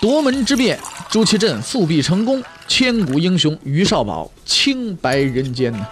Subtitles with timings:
[0.00, 0.78] 夺门之变，
[1.10, 5.84] 朱祁镇复辟成功，千古英雄于少保清白人间呢。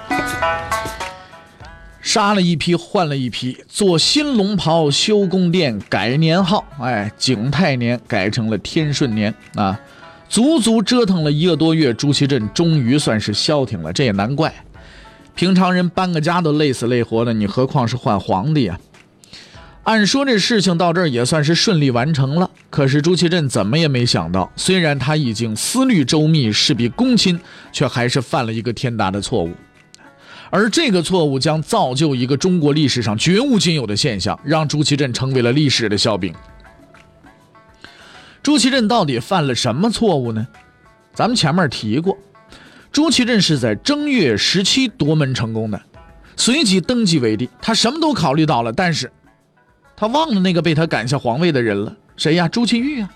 [2.01, 6.65] 杀了一批，换了一批，做新龙袍，修宫殿，改年号。
[6.81, 9.81] 哎，景泰年改成了天顺年啊！
[10.29, 13.93] 足足折腾了一个多月，朱祁镇终于算是消停了。
[13.93, 14.55] 这也难怪，
[15.35, 18.79] 平常人搬个家都累死累活的，你何况是换皇帝啊？
[19.87, 22.51] 按说这事情到这儿也算是顺利完成了。
[22.71, 27.39] 可是朱祁镇怎么也没想到，虽然他已经思虑周密，事必躬亲，
[27.71, 29.53] 却还是犯了一个天大的错误。
[30.51, 36.35] 而这个错误将造就一个中国历史上绝无仅有的现象，让朱祁镇成为了历史的笑柄。
[38.43, 40.45] 朱祁镇到底犯了什么错误呢？
[41.15, 42.19] 咱们前面提过，
[42.91, 45.81] 朱祁镇是在正月十七夺门成功的，
[46.37, 47.49] 随即登基为帝。
[47.63, 49.11] 他什么都考虑到了，但是
[49.97, 52.47] 他忘了那个被他赶下皇位的人了，谁呀？
[52.49, 53.11] 朱祁钰啊！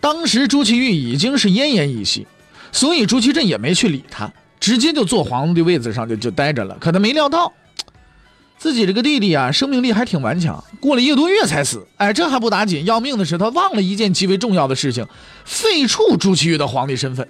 [0.00, 2.26] 当时朱祁钰已经是奄奄一息，
[2.72, 4.32] 所以朱祁镇也没去理他。
[4.58, 7.52] 直接就坐皇帝位子上就就待着了，可他没料到，
[8.56, 11.84] 自己这个弟弟啊，生命力还挺顽强，过了一个多月才死。
[11.96, 15.04] 哎，这还不打紧，要命的是他忘了一件极为重要的事情，
[15.44, 17.26] 废黜朱祁钰的皇帝身份。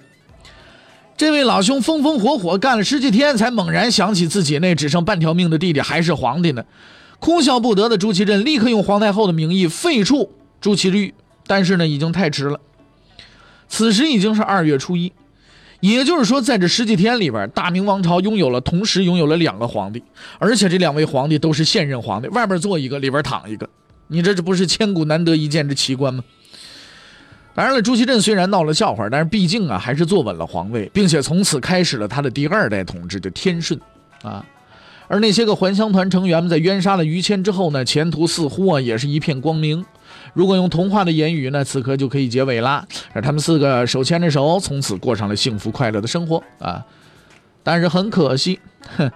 [1.17, 6.63] 这位老兄风风火火干了十几天，才猛然想起自己那只剩半条命的弟弟还是皇帝呢，
[7.23, 10.27] 哭笑不得的朱祁镇立刻用皇太后的名义废黜
[10.59, 11.13] 朱祁钰，
[11.47, 12.59] 但是呢，已经太迟了。
[13.69, 15.13] 此时已经是二月初一。
[15.79, 20.03] 也就是说，在这十几天里边，大明王朝拥有了同时拥有了两个皇帝，
[20.37, 23.69] 而且这两位皇帝都是现任皇帝，外边坐一个，里边躺一个。
[24.07, 26.21] 你这这不是千古难得一见之奇观吗？
[27.55, 33.79] 当然了，朱祁镇虽然闹了笑话，但是毕竟啊，还是坐稳了皇位，并且从此开始了他的第二代统治，就天顺
[34.23, 34.45] 啊。
[35.07, 39.85] 而那些个还乡团成员们在冤杀了于谦之后呢，前途似乎啊也是一片光明。
[40.33, 42.87] 如果用童话的言语呢，此刻就可以结尾了。
[43.13, 46.83] 而他们四个手牵着手，从此过上了幸福快乐的生活啊！
[47.63, 48.59] 但是很可惜，
[48.97, 49.11] 哼，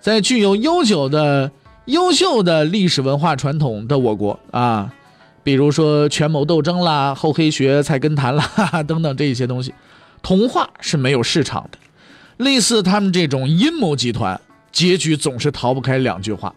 [0.00, 1.50] 在具有悠久的、
[1.86, 4.92] 优秀的历史文化传统的我国啊，
[5.42, 9.74] 比如说权谋斗争啦、厚黑学、菜根谭啦哈哈等等这一些东西，
[10.22, 11.78] 童话是没有市场的。
[12.38, 14.40] 类似他们这种阴谋集团，
[14.72, 16.54] 结局总是逃不开两句话。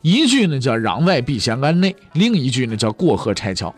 [0.00, 3.74] 一句呢叫“攘外必先安内”，另一句呢叫“过河拆桥”。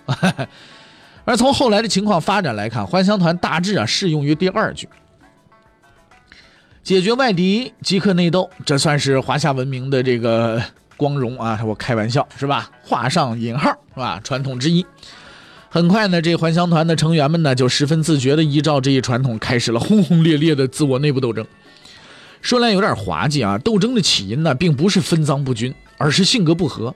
[1.24, 4.88] 而从后来的情况发展来看，还乡团大致啊适用于第二句，
[6.82, 10.62] 解决外敌即刻内斗，这算是华夏文明的这个
[10.96, 11.60] 光荣啊！
[11.64, 12.70] 我开玩笑是吧？
[12.82, 14.20] 画上引号是吧？
[14.22, 14.84] 传统之一。
[15.68, 21.46] 很快呢，这还乡团的成员们呢就十分自觉地依照这一传统，开始了轰轰烈烈的自我内部斗争。
[22.40, 25.74] 说来有点滑稽啊，斗争的起因呢，并不是分赃不均。
[26.02, 26.94] 而是性格不合，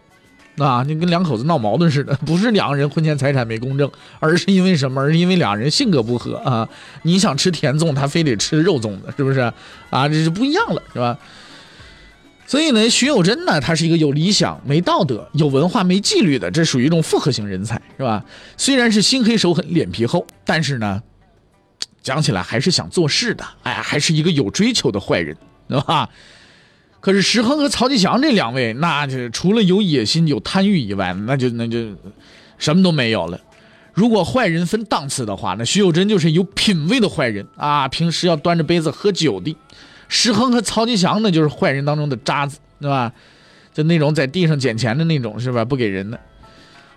[0.57, 4.99] 啊，你跟两口子闹矛盾似的，不是两个人婚前财产没公证，而是因为什么？
[4.99, 6.67] 而是因为两人性格不合啊！
[7.05, 9.41] 你想吃甜粽，他非得吃肉粽的，是不是？
[9.91, 11.19] 啊，这就不一样了，是吧？
[12.47, 18.25] 所以呢，徐有贞呢，他是一个有理想、没道德、有文化、没纪律的，这属于一种复合型人才，是吧？
[18.57, 21.03] 虽然是心黑手狠、脸皮厚，但是呢，
[22.05, 26.09] 讲起来还是想做事的，哎，还是一个有追求的坏人，对吧？
[27.01, 31.79] 可是石亨和曹吉祥这两位，那就除了有野心、有贪欲以外，那就那就
[32.59, 33.41] 什么都没有了。
[33.95, 39.57] 如果坏人分档次的话，那徐有贞就是有品位的坏人啊，平时要端着杯子喝酒的。
[40.09, 43.13] 石亨和曹吉祥呢，就是坏人当中的渣子，对吧？
[43.73, 45.65] 就那种在地上捡钱的那种，是吧？
[45.65, 46.21] 不给人的。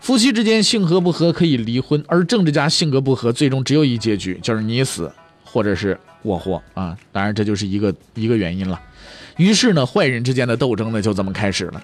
[0.07, 5.11] 夫妻之间性格不合可以离婚，而政治家性格不合，最终只有一结局，就是你死
[5.43, 6.97] 或者是我活啊。
[7.11, 8.79] 当然，这就是一个一个原因了。
[9.35, 11.83] 于是呢，坏人之间的斗争呢就这么开始了。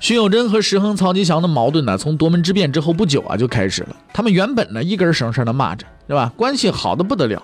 [0.00, 3.94] 徐有贞和石亨、曹吉祥的矛盾呢，从夺门之变之后不久啊就开始了。
[4.14, 6.32] 他们原本呢一根绳绳的骂着，是吧？
[6.38, 7.42] 关系好的不得了。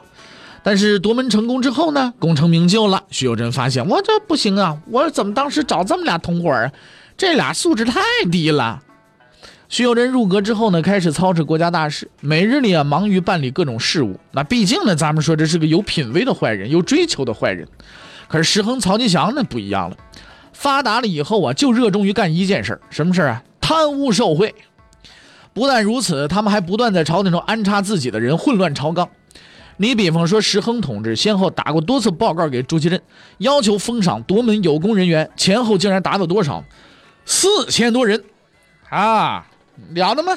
[0.62, 3.04] 但是夺门成功之后呢，功成名就了。
[3.10, 6.72] 徐有贞发现我这不行啊，我怎么当时找这么俩同伙啊？
[7.18, 8.00] 这俩素质太
[8.32, 8.82] 低了。
[9.68, 14.18] 徐有贞入阁之后呢，开始操持国家大事，每日里啊忙于办理各种事务。
[14.32, 17.66] 那毕竟呢，咱们说这是个有品位的坏人，有追求的坏人。
[18.28, 19.96] 可是石亨、曹吉祥那不一样了，
[20.52, 23.42] 发达了以后啊，就热衷于干一件事儿什么事儿啊？
[23.60, 24.54] 贪污受贿，
[25.52, 29.08] 不但如此，他们还不断在朝廷中安插自己的人，混乱朝纲。
[29.78, 33.02] 你比方说，石亨同志先后打过多次报告给朱祁镇，
[33.38, 36.64] 要求封赏夺门有功人员，前后竟然达到多少？
[37.24, 38.22] 四千多人，
[38.88, 39.46] 啊，
[39.94, 40.36] 了得吗？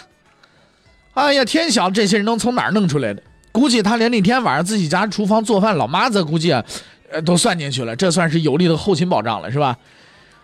[1.14, 3.22] 哎呀，天晓得这些人能从哪儿弄出来的？
[3.52, 6.64] 估计他连那天晚上自己家厨房做饭老妈子，估计啊，
[7.12, 7.96] 呃，都算进去了。
[7.96, 9.76] 这算是有力的后勤保障了，是吧？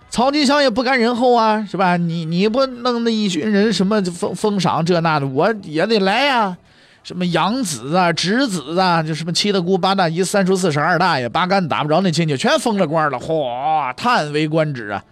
[0.10, 1.98] 曹吉祥也不甘人后啊，是吧？
[1.98, 6.58] 你你不弄那一群人什么封封赏这那的，我也得来呀。
[7.04, 13.20] 什么养子啊、侄子啊，就什么七大姑八大姨、三叔四婶二大爷、八竿子打不着那亲戚，全封了官了。
[13.20, 15.04] 嚯，叹为观止啊！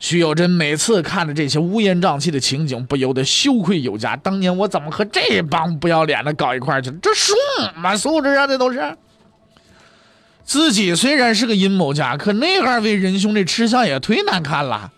[0.00, 4.16] 徐有贞每次看着这些乌烟瘴气的情景，不由得羞愧有加。
[4.16, 6.96] 当年我怎么和这帮不要脸的搞一块去了？
[7.02, 7.32] 这什
[7.76, 8.46] 么素质啊？
[8.46, 8.96] 这都是。
[10.44, 14.92] 自己虽然是个阴谋家，可那二位仁兄这吃相也忒难看了。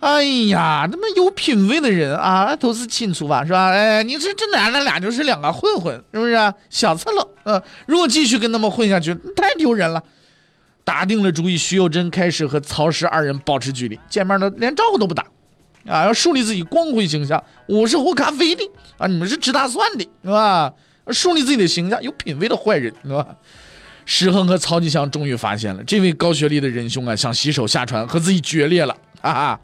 [0.00, 3.68] 哎呀，那么有品位的人啊，都是清楚吧，是吧？
[3.70, 6.54] 哎，你这这俺俩就是两个混混，是不是？
[6.70, 10.02] 小次了，嗯，如果继续跟他们混下去，太丢人了。
[10.84, 15.22] 打定了主意，徐有贞开始和曹石二人保持距离，见面呢连招呼都不打，
[15.86, 17.42] 啊，要树立自己光辉形象。
[17.66, 18.68] 我是喝咖啡的
[18.98, 20.72] 啊，你们是吃大蒜的，是吧？
[21.08, 23.26] 树立自己的形象，有品位的坏人，是吧？
[24.04, 29.60] 石恒和曹吉祥终于发现了，这位高学历的仁兄啊，想洗手下船，和自己决裂了，哈哈。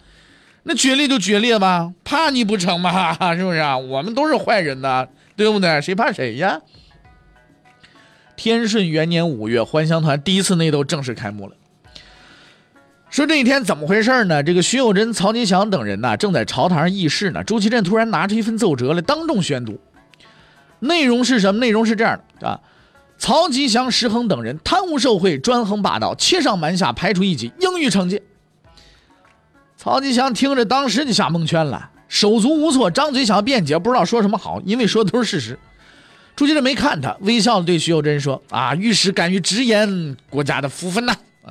[0.64, 3.14] 那决裂就决裂吧，怕你不成吗？
[3.34, 3.76] 是不是啊？
[3.76, 5.80] 我们都是坏人呐，对不对？
[5.80, 6.60] 谁怕谁呀？
[8.38, 11.56] 天顺元年五月，还乡团第一次内斗正式开幕了。
[13.10, 14.44] 说这一天怎么回事呢？
[14.44, 17.42] 这个徐有贞、曹吉祥等人呢，正在朝堂上议事呢。
[17.42, 19.80] 朱祁镇突然拿出一份奏折来，当众宣读。
[20.78, 21.60] 内容是什么？
[21.60, 22.60] 内容是这样的啊：
[23.18, 28.22] 曹吉祥、石亨等人贪污受贿、专横霸道，欺上瞒下，排除异己，应予惩戒。
[29.76, 35.58] 曹吉祥听着，当时就吓蒙圈了，手足无措，张嘴想要辩解，不知道说什么好，因为说的都是事实。
[36.38, 41.12] 朱祁镇没看他，微笑的对徐有贞说：“啊，御史敢于直言，国家的福分呐！”
[41.42, 41.50] 啊，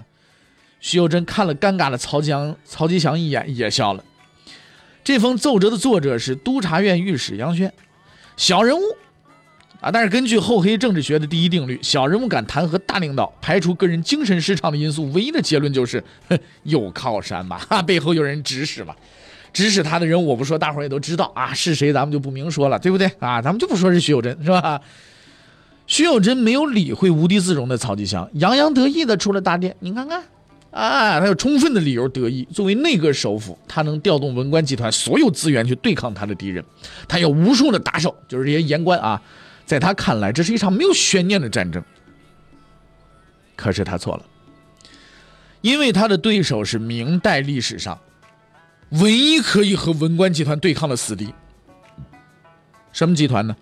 [0.80, 4.02] 徐有贞看了尴尬的曹江、曹吉祥一眼，也笑了。
[5.04, 7.74] 这封奏折的作者是督察院御史杨轩，
[8.38, 8.82] 小人物。
[9.82, 9.92] 啊！
[9.92, 16.02] 但是根据厚黑政治学的第一定律，小人物敢弹劾大领导，排除个人精神失常的因素，唯一的结论就是，
[16.64, 18.96] 有靠山嘛，背后有人指使嘛。
[19.58, 23.42] 指使他的人我不说，大伙儿也都知道啊，是谁咱们就不明说了，对不对啊？
[23.42, 24.80] 咱们就不说是徐有贞，是吧？
[25.88, 29.76] 徐有贞没有理会无地自容的曹吉祥，洋洋得意的出了大殿。
[29.80, 30.24] 你看看，
[30.70, 32.48] 啊，他有充分的理由得意。
[32.54, 36.64] 作为内阁首辅，他能调动文官集团所有资源去对抗他的敌人，
[37.08, 39.20] 他有无数的打手，就是这些言官啊。
[39.66, 41.84] 在他看来，这是一场没有悬念的战争。
[43.56, 44.24] 可是他错了，
[45.62, 47.98] 因为他的对手是明代历史上
[48.90, 51.34] 唯一可以和文官集团对抗的死敌。
[52.92, 53.56] 什么集团呢？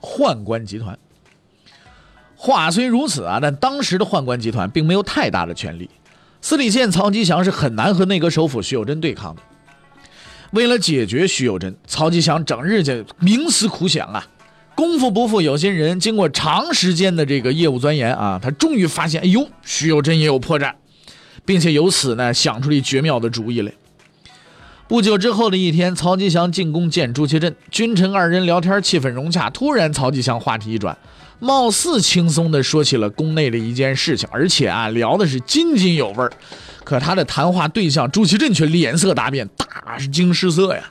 [0.00, 0.98] 宦官集团。
[2.36, 5.90] 话虽如此啊，但当时的宦官集团并没有太大的权力，
[6.40, 9.42] 司礼监曹吉祥是很难和内阁首辅徐有贞对抗的。
[10.52, 14.26] 为了解决徐有贞，曹吉祥整日就冥思苦想啊。
[14.74, 20.72] 功夫不负有心人，经过长时间的这个业务钻研啊，他终于发现，哎呦，徐有贞也有破绽，
[21.44, 23.70] 并且由此呢想出了绝妙的主意来。
[24.90, 29.48] 不久之后的一天，曹吉祥进宫见朱祁镇，君臣二人聊天，气氛融洽。
[29.48, 30.98] 突然，曹吉祥话题一转，
[31.38, 36.32] 貌似轻松地说起了宫内的一件事情，而且啊聊的是津津有味儿
[36.82, 40.82] 可他的谈话对象朱祁镇却脸色大变，大惊失色呀。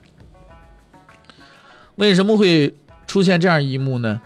[1.96, 2.74] 为什么会？
[3.06, 4.22] 出现这样一幕呢？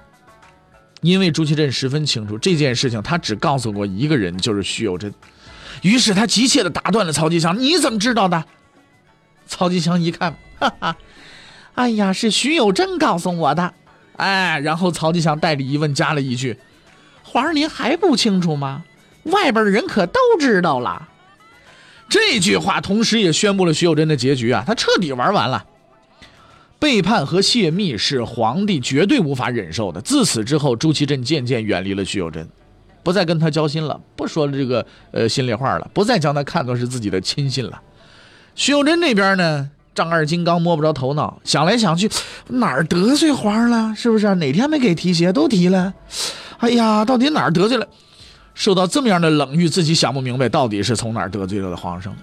[1.02, 5.12] 因为朱祁镇十分清楚这件事情，他只告诉过一个人，就是徐有贞。
[5.82, 8.44] 于是他急切地打断了曹吉祥：“你怎么知道的？”
[9.46, 10.98] 曹吉祥一看，哈哈，
[11.76, 13.74] 哎呀，是徐有贞告诉我的。
[14.18, 16.58] 哎，然后曹吉祥带着疑问加了一句
[17.24, 18.84] ：“皇上您还不清楚吗？
[19.24, 21.10] 外边的人可都知道了。”
[22.10, 25.66] 这句话同时也宣布了徐有贞的结局啊，他彻底玩完了。
[26.78, 30.02] 背叛和泄密是皇帝绝对无法忍受的。
[30.02, 32.48] 自此之后，朱祁镇渐渐远离了徐有贞，
[33.02, 37.82] 不再跟他交心了，不说这个呃心里话了，不再将他看作是自己的亲信了。
[38.56, 42.10] 徐有贞那边呢，丈二金刚摸不着头脑，想来想去，
[42.48, 43.96] 哪儿得罪皇上了？
[43.96, 44.34] 是不是？
[44.36, 45.94] 哪天没给提鞋都提了？
[46.60, 47.88] 哎呀，到底哪儿得罪了？
[48.54, 52.16] 受到这么样的冷遇，自己想不明白，到底是从哪儿得罪了皇上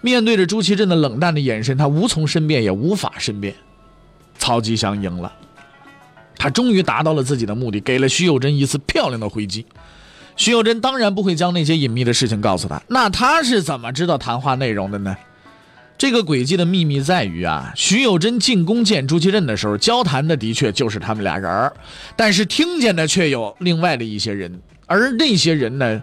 [0.00, 3.54] 面对着朱祁镇的冷淡的眼神，他无从申辩，也无法申辩。
[4.38, 5.32] 曹吉祥赢了，
[6.38, 9.66] 他终于达到了自己的目的，给了徐有贞一次漂亮的回击。
[10.36, 15.16] 徐有贞当然不会将那些隐秘的事情告诉他，那他是怎么知道谈话内容的呢？
[15.98, 21.72] 这个诡计的秘密在于啊，徐有贞进宫见朱祁镇的时候，交谈的的确就是他们俩人儿，
[22.14, 26.00] 但是听见的却有另外的一些人，而那些人呢，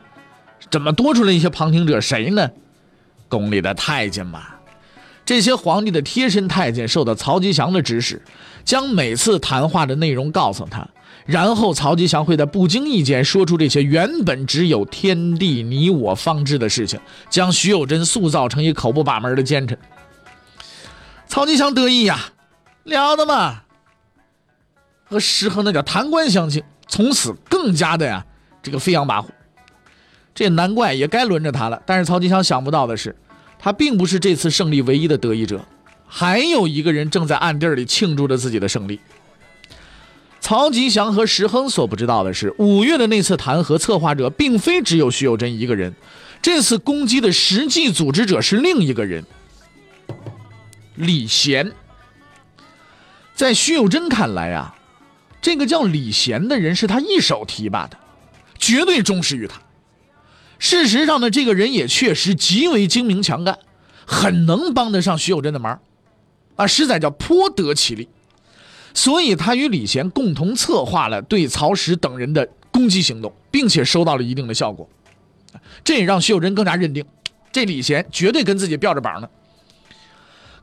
[0.70, 2.02] 怎么多出来一些旁听者？
[2.02, 2.52] 谁呢？
[3.30, 4.44] 宫里的太监嘛。
[5.24, 8.22] 这些皇帝的贴身太监受到曹吉祥的指使，
[8.66, 10.86] 将每次谈话的内容告诉他，
[11.26, 19.78] 然后曹吉祥会在不经意间说出这些原本只有天地你我方知的事情，将徐有贞塑造成一口不把门的奸臣。
[21.28, 22.20] 曹吉祥得意呀，
[22.84, 23.62] 了得嘛！
[25.06, 28.26] 和石亨那叫贪官相庆，从此更加的呀，
[28.64, 29.28] 这个飞扬跋扈。
[30.34, 31.82] 这也难怪，也该轮着他了。
[31.86, 33.16] 但是曹吉祥想不到的是。
[33.58, 35.66] 他并不是这次胜利唯一的得益者，
[36.08, 39.00] 还有一个人正在暗地里庆祝着自己的胜利。
[40.40, 45.96] 曹吉祥和石亨所不知道的是，五月的那次弹劾策划者并非只有徐有贞一个人，
[46.42, 49.26] 这次攻击的实际组织者是另一个人——
[50.96, 51.72] 李贤。
[53.34, 54.76] 在徐有贞看来啊，
[55.42, 57.98] 这个叫李贤的人是他一手提拔的，
[58.60, 59.60] 绝对忠实于他。
[60.60, 63.58] 事实上呢，这个人也确实极为精明强干，
[64.06, 65.82] 很能帮得上徐有贞的忙，
[66.56, 68.08] 啊，实在叫颇得其力。
[68.94, 74.88] 所以他与李贤共同策划了对曹石等人的攻击行动，并且收到了一定的效果。
[75.84, 77.04] 这也让徐有贞更加认定，
[77.52, 79.30] 这李贤绝对跟自己标着榜呢。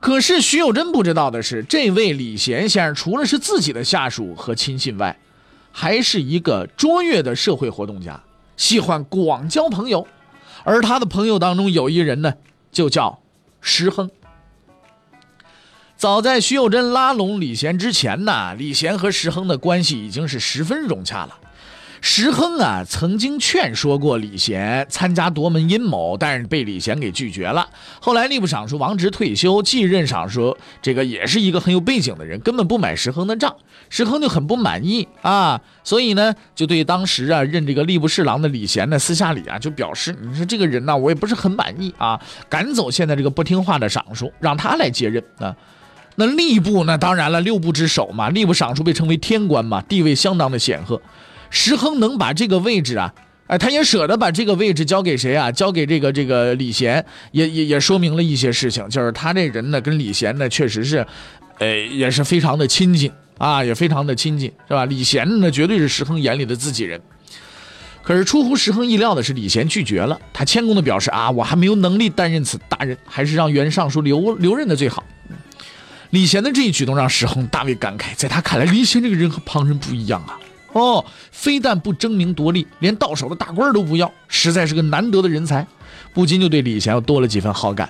[0.01, 5.19] 可是徐有贞不知道的是，这位李贤先生除了是自己的下属和亲信外，
[5.71, 8.23] 还是一个卓越的社会活动家。
[8.57, 10.07] 喜欢广交朋友，
[10.65, 12.35] 而他的朋友当中有一人呢，
[12.71, 13.21] 就叫
[13.61, 14.11] 石亨。
[16.02, 21.38] 早在徐有贞拉拢李贤之前呢，李贤和石亨的关系已经是十分融洽了。
[22.00, 27.68] 石亨啊，曾经劝说过李贤参加夺门阴谋，但是被李贤给拒绝了。
[28.00, 33.54] 后来吏部尚书王直退休，继任尚书，这个也是一个很有背景的人，根本不买石亨的账。
[33.88, 45.54] 石亨就很不满意啊，所以呢，就对当时啊任这个吏部侍郎的李贤呢，私下里啊就表示，你说这个人呢，我也不是很满意啊，赶走现在这个不听话的尚书，让他来接任啊。
[46.16, 51.00] 那吏部呢，当然了，六部之首嘛，吏部尚书被称为天官嘛，地位相当的显赫。
[51.49, 53.12] 石亨能把这个位置啊，
[53.47, 55.50] 哎，他也舍得把这个位置交给谁啊？
[55.52, 61.07] 交给这个这个李贤，也也也说明了一些事情，就是他这人呢，跟李贤呢，确实是，
[61.59, 64.85] 呃，也是非常的亲近啊，也非常的亲近，是吧？
[64.85, 67.00] 李贤呢，绝对是石亨眼里的自己人。
[68.02, 75.04] 可是出乎石亨意料的是，李贤拒绝了，他谦恭的表示啊，我还没有能力担任此大任，还是让原尚书留留任的最好。
[76.12, 80.38] 李贤的这一举动让石亨大为感慨，在他看来，李贤这个人和旁人不一样啊。
[80.75, 85.66] 哦，非但不争名夺利，连到手的大官都不要，实在是个难得的人才，
[86.12, 87.88] 不禁就对李贤又多了几分好感。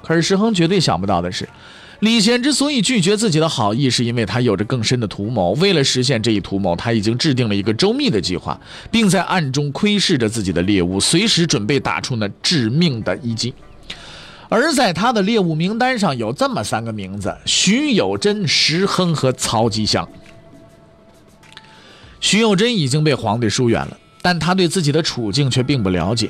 [0.00, 1.48] 可是石亨绝对想不到的是，
[1.98, 5.52] 李贤之所以拒绝自己的好意，是因为他有着更深的图谋。
[5.54, 8.60] 为了实现这一图谋，他已经制定了一个周密的计划，
[8.92, 13.52] 并在暗中窥视着自己的猎物，随时准备打出那致命的一击。
[14.50, 20.06] 而在他的猎物名单上有这么三个名字：徐有贞、石亨和曹吉祥。
[22.20, 26.28] 徐有贞已经被皇帝疏远了，但他对自己的处境却并不了解，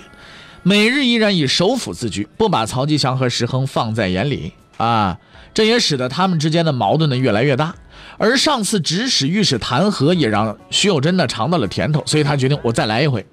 [0.63, 5.19] 每日依然以首辅自居，不把曹吉祥和石亨放在眼里啊！
[5.53, 7.75] 这也使得他们之间的矛盾呢越来越大。
[8.19, 13.27] 而上次指使御史弹劾，也让徐有贞呢尝到了甜头，所以他决定我再来一回。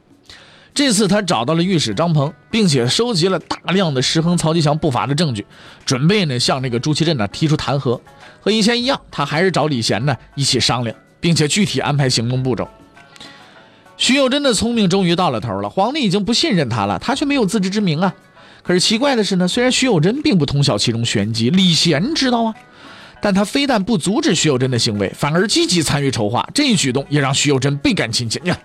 [0.77, 5.43] 这次他找到了御史张鹏，并且收集了大量的石亨、曹吉祥不法的证据，
[5.84, 8.00] 准备呢向这个朱祁镇呢提出弹劾。
[8.39, 10.96] 和以前一样，他还是找李贤呢一起商量。
[11.19, 12.69] 并且具体安排行动步骤。
[13.98, 18.13] 徐有贞的聪明终于到了头了，皇帝已经不信任他了，他却没有自知之明啊。
[18.62, 22.53] 可是奇怪的是呢，虽然徐有贞并不通晓其中玄机，李贤知道啊，
[23.19, 28.39] 但他非但不阻止徐有贞的行为，反而积极参与筹划，这一举动也让徐有贞倍感亲切。
[28.43, 28.55] 呀，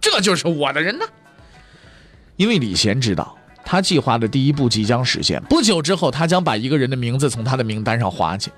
[0.00, 1.04] 这就是我的人呢。
[2.36, 8.50] 因为李贤知道，他计划的第一步即将实现，不久之后，他将把一个人的名字从他的名单上划去。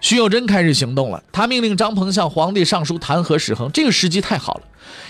[0.00, 3.70] 徐有贞开始行动了，他命令张鹏向皇帝上书弹劾石亨。
[3.72, 4.62] 这个时机太好了，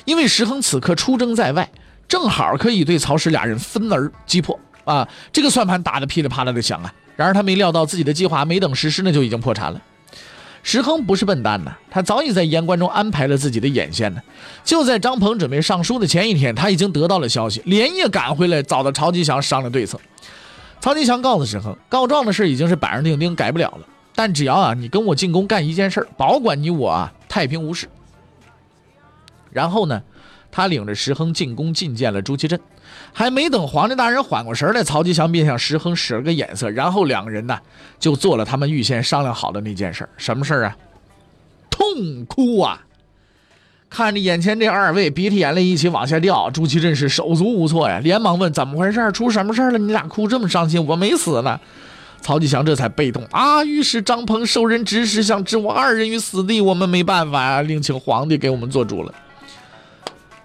[0.04, 1.68] 因为石亨此刻出征在外，
[2.06, 5.06] 正好可以对曹石俩人分而击破啊！
[5.32, 6.94] 这个算盘打得噼里啪啦的响啊！
[7.16, 9.80] 然而他没料到自己的计划没等实施呢，就已经破产了。
[10.66, 14.20] 石亨不是笨蛋呐，他早已在言官中安排了自己的眼线呢。
[14.64, 19.96] 就在张鹏准备上书的前一天，他已经得到了消息，连夜赶回来找到曹吉祥商量对策。
[20.80, 23.87] 曹吉祥告诉石亨，告状的事已经是板上钉钉，改不了了。
[24.16, 27.87] 但只要啊，你跟我进宫干一件事，保管你我啊太平无事。
[29.52, 30.02] 然后呢，
[30.50, 32.58] 他领着石亨进宫觐见了朱祁镇，
[33.18, 37.58] 还没等皇帝大人缓过神来，曹吉祥便向石亨使了个眼色，然后两个人呢
[37.99, 40.76] 就做了他们预先商量好的那件事什么事啊？
[41.70, 42.82] 痛哭啊！
[43.88, 49.78] 看着眼前这二位鼻涕眼泪一起往下掉，朱祁镇是手足无措呀，连忙问怎么回事，出什么事了？
[49.78, 50.87] 你俩哭这么伤心？
[50.87, 51.58] 我没死呢。
[52.20, 53.64] 曹吉祥这才被动啊！
[53.64, 59.14] 于是张鹏受人指使，想置我二人于死地，我们没办法呀，另请皇帝给我们做主了。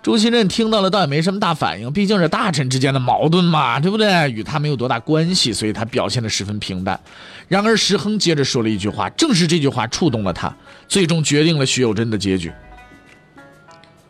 [0.02, 4.32] 朱祁镇听到了，倒也没什么大反应，毕竟是大臣之间的矛盾嘛，对不对？
[4.32, 7.00] 与他没有多大关系，所以他表现的十分平淡。
[7.48, 10.52] 然而石亨接着说了一句话，正是这句话触动了他，
[10.88, 12.52] 最终决定了徐有贞的结局。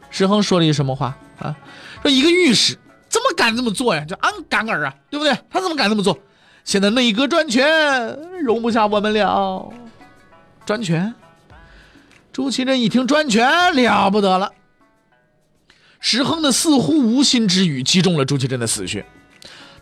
[0.10, 1.54] 石亨说了一什么话啊？
[2.02, 2.78] 说一个御史
[3.10, 4.06] 怎么敢这么做呀？
[4.06, 5.38] 就安敢儿啊，对不对？
[5.50, 6.18] 他怎么敢这么做？
[6.64, 7.68] 现在内阁专权，
[8.46, 9.68] 容不下我们了。
[10.66, 11.14] 专权？
[12.32, 14.54] 朱祁镇一听专权，了不得了。
[16.02, 19.06] 石亨的似乎无心之语击中了朱祁镇的死穴。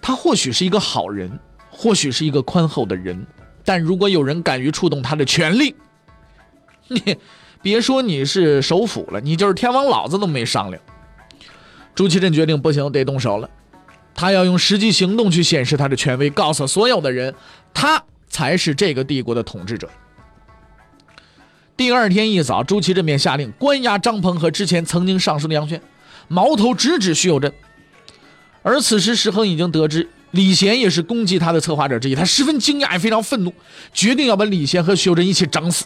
[0.01, 1.39] 他或许是一个好人，
[1.71, 3.25] 或许是一个宽厚的人，
[3.63, 5.75] 但如果有人敢于触动他的权力，
[6.89, 7.17] 你
[7.61, 10.81] 别说你是首辅了，你就是天王老子都没商量。
[11.95, 13.49] 朱祁镇决定不行，得动手了。
[14.13, 17.33] 他要用实际行动去显示他的权威，告诉所有的人，
[17.73, 19.89] 他才是这个帝国的统治者。
[21.77, 25.81] 第二天一早，朱祁镇便下令关押张鹏和之前曾经上书的杨轩。
[26.29, 27.51] 矛头直指徐有贞，
[28.62, 33.51] 而此时石亨已经得知李贤也是攻击他的策划者之一，他十分惊讶也非常愤怒，
[33.91, 35.86] 决定要把李贤和徐有贞一起整死。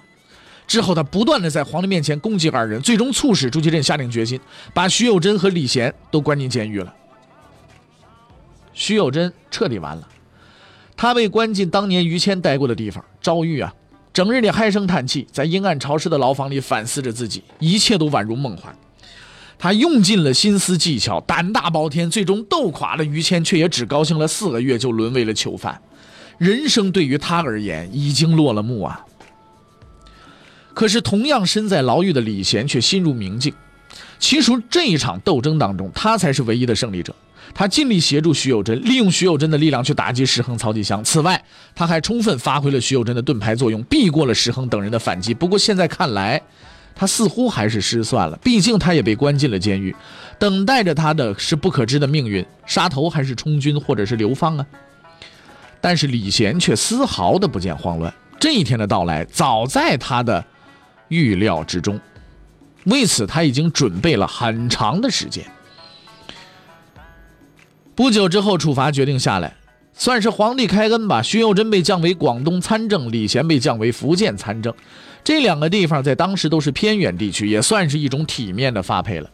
[0.68, 4.40] 之后，他不断的在皇帝面前攻击二人，最终促使朱祁镇下定决心，
[4.74, 6.94] 把徐有贞和李贤都关进监狱了。
[8.74, 10.08] 徐有贞彻底完了，
[10.96, 13.74] 他被关进当年于谦待过的地方昭狱啊，
[14.12, 18.76] 整日里唉声叹气，在阴暗潮湿的牢房里反思着自己，一切都宛如梦幻。
[19.64, 25.82] 他用尽了心思技巧，胆大包天，最终斗垮了于谦，却也只高兴了四个月，就沦为了囚犯。
[26.38, 29.06] 人生对于他而言已经落了幕啊！
[30.74, 33.54] 可是同样身在牢狱的李贤却心如明镜。
[34.20, 37.16] 其实这一场斗争当中，他才是唯一的胜利者。
[37.56, 41.02] 他尽力协助徐有贞，利用徐有贞的力量去打击石亨、曹吉祥。
[41.06, 41.42] 此外，
[41.74, 45.34] 他还充分发挥了徐有贞的盾牌作用，避过了石亨等人的反击。
[45.34, 46.42] 不过现在看来，
[46.96, 49.96] 他似乎还是失算了，毕竟他也被关进了监狱，
[50.38, 54.66] 等待着他的是不可知的命运：杀头还是充军，或者是流放啊？
[55.82, 60.46] 但是李贤却丝毫的不见慌乱，这一天的到来早在他的
[61.10, 62.00] 预料之中，
[62.86, 65.44] 为此他已经准备了很长的时间。
[67.96, 69.56] 不久之后，处罚决定下来，
[69.94, 71.22] 算是皇帝开恩吧。
[71.22, 74.74] 徐有贞被降为广东参政，李贤被降为福建参政。
[75.24, 79.30] 这两个地方在当时都是偏远地区，也算是一种体面的发配了。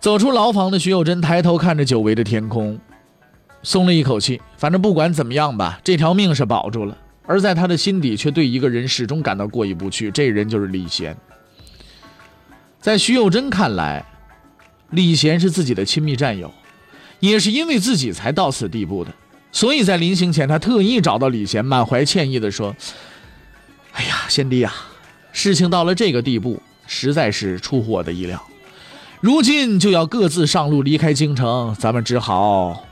[0.00, 2.78] 走出牢房的徐有贞抬头看着久违的天空，
[3.62, 4.40] 松了一口气。
[4.56, 6.96] 反正不管怎么样吧，这条命是保住了。
[7.24, 11.16] 而在他的心底，却对一个人始终感到过意不去，这人就是李贤。
[12.80, 14.04] 在徐有贞看来，
[14.90, 16.52] 李贤是自己的亲密战友，
[17.30, 19.12] 也是因为自己才到此地步的。
[19.52, 22.74] 所以在临行前，他特意找到李贤，满怀歉意地说。
[23.92, 24.70] 哎呀，贤弟呀，
[25.32, 28.46] 事情到了这个地步，实在是出乎我的意料。
[29.22, 32.84] 如今就要各自上路离开京城，咱们只好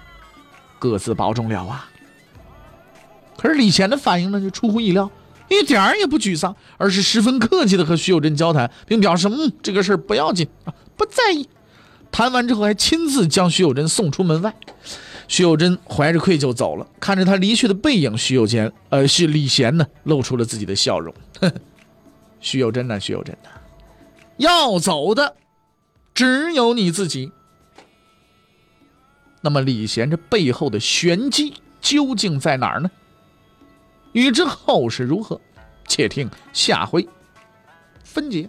[0.79, 1.91] 各自保重了啊。
[3.37, 5.11] 可是李贤的反应呢，就出乎意料，
[5.51, 11.47] 一点儿也不沮丧，而是十分客气的和徐有贞交谈，并表示嗯，这个事儿不要紧啊，不在意。
[12.15, 14.55] 谈完之后，还亲自将徐有贞送出门外。
[15.27, 21.13] 徐有贞怀着愧疚走了，看着他离去的背影，徐有贞，呃，是李贤呢，露出了自己的笑容。
[22.39, 23.01] 徐有贞呢？
[23.01, 23.51] 徐有贞呢？
[24.37, 25.35] 要走的
[26.15, 27.33] 只有你自己。
[29.41, 32.89] 那么李贤这背后的玄机究竟在哪儿呢？
[34.13, 35.41] 欲知后事如何，
[35.89, 37.09] 且听下回
[38.05, 38.49] 分解。